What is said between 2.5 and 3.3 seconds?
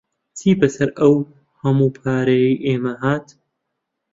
ئێمە هات؟